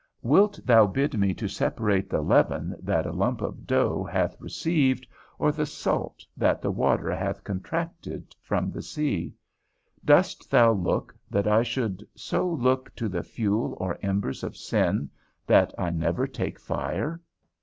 [0.23, 5.05] Wilt thou bid me to separate the leaven that a lump of dough hath received,
[5.37, 9.31] or the salt, that the water hath contracted, from the sea?
[10.03, 15.07] Dost thou look, that I should so look to the fuel or embers of sin,
[15.45, 17.21] that I never take fire?